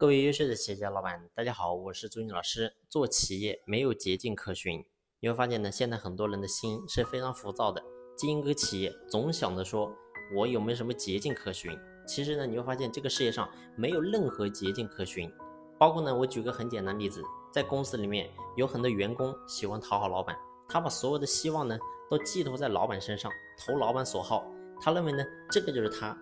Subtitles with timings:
[0.00, 2.74] 各位优秀的企业家老板，大家好，我是朱军老师。
[2.88, 4.82] 做企业没有捷径可循，
[5.20, 7.84] 你会发现呢，现在很多人的心是非常浮躁的，
[8.16, 9.92] 经营个企业总想着说
[10.34, 11.78] 我有没有什么捷径可循。
[12.08, 15.30] 其实呢，你会发现这个世界上没有任何捷径可循。
[15.78, 17.22] 包括呢，我举个很简单例子，
[17.52, 20.34] 在公司里面有很多员工喜欢讨好老板，
[20.66, 21.78] 他把所有的希望呢
[22.08, 26.16] 都寄托在老板身上，投老板所好，他认为呢这个就是他。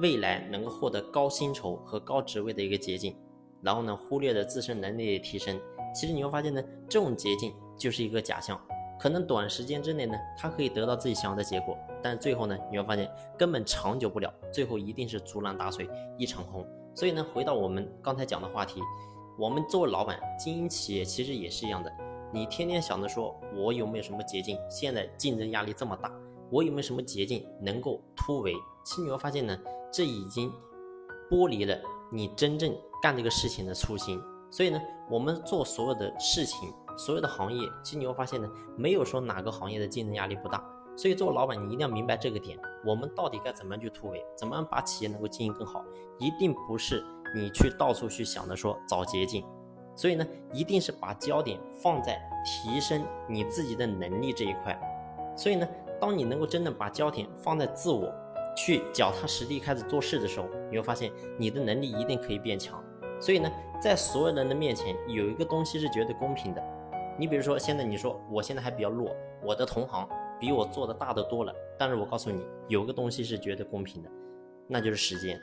[0.00, 3.16] 未来能够获得高薪酬和高职位的一个捷径，
[3.62, 5.60] 然后呢，忽略了自身能力的提升。
[5.94, 8.60] 其实你会发现呢，这种捷径就是一个假象。
[9.00, 16.66] 可能短时间之内呢，他可以得到自己想要的结果，但最后呢，你会发现根本长久不了，最后一定是竹篮打水一场空。
[16.94, 18.80] 所以呢，回到我们刚才讲的话题，
[19.38, 21.92] 我们作为老板经营企业，其实也是一样的。
[22.32, 24.58] 你天天想着说我有没有什么捷径？
[24.68, 26.12] 现在竞争压力这么大，
[26.50, 28.52] 我有没有什么捷径能够突围？
[28.84, 29.58] 其实你会发现呢。
[29.92, 30.52] 这已经
[31.30, 31.76] 剥离了
[32.10, 34.80] 你真正干这个事情的初心，所以呢，
[35.10, 40.62] 我们做所有的事情，所有的行业，其实你会发现呢，没有说哪个行业的竞争压力不大。
[40.96, 45.84] 所以，做老板你一定要明白这个点，我们到底该怎么样去突围，怎么样把企业能够经营更好，
[46.18, 47.04] 一定不是
[47.36, 49.44] 你去到处去想着说找捷径。
[49.94, 54.76] 所以呢，一定是把焦点放在提升你自己的能力这一块。
[55.36, 55.68] 所以呢，
[56.00, 58.12] 当你能够真正把焦点放在自我。
[58.58, 62.82] 去脚踏实地开始做事的时候，你会发现你的能力一定可以变强。
[63.20, 63.48] 所以呢，
[63.80, 66.62] 在所有人的面前，有一个东西是绝对公平的。
[67.16, 69.14] 你比如说，现在你说我现在还比较弱，
[69.44, 70.08] 我的同行
[70.40, 71.54] 比我做的大的多了。
[71.78, 74.10] 但是我告诉你，有个东西是绝对公平的，
[74.66, 75.40] 那就是时间。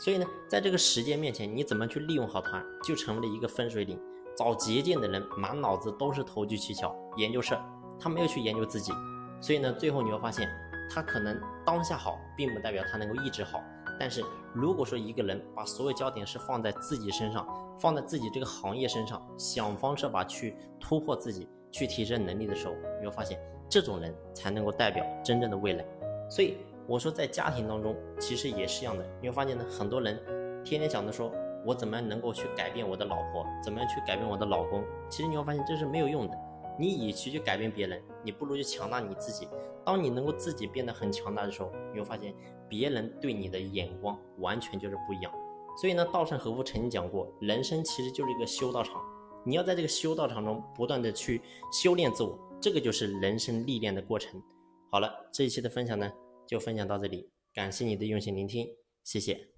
[0.00, 3.96] 所以呢，在这个时间面前，你怎么去利用好它，就成为了一个分水岭。
[4.36, 7.64] 找捷径的人满脑子都是投机取巧、研究事儿，
[8.00, 8.92] 他没有去研究自己。
[9.40, 10.48] 所以呢，最后你会发现。
[10.90, 13.62] 他可能当下好，并不代表他能够一直好。
[13.98, 14.22] 但是
[14.54, 17.46] 如果说一个人把所有焦点是放在自己身上，
[17.78, 25.84] 放在自己这个行业身上，想方设法去突破自己，去提升能力的时候，你会发现这种人才能够代表真正的未来。
[26.30, 29.04] 所以我说，在家庭当中其实也是一样的。
[29.20, 30.18] 你会发现呢，很多人
[30.64, 31.32] 天天想着说
[31.64, 36.38] 我怎么样能够去改变我的老婆，怎么样去改变我的老公，其实你会发现这是没有用的。
[36.78, 39.48] 你与其去改变别人，你不如去强大你自己。
[39.84, 42.34] 当你能够自己变得很强大的时候，你会发现
[42.68, 45.32] 别人对你的眼光完全就是不一样。
[45.80, 49.02] 所以呢，稻盛和夫曾经讲过，人生其实就是一个修道场，
[49.44, 51.40] 你要在这个修道场中不断的去
[51.72, 54.42] 修炼自我，这个就是人生历练的过程。
[54.90, 56.10] 好了，这一期的分享呢
[56.46, 58.66] 就分享到这里，感谢你的用心聆听，
[59.04, 59.57] 谢谢。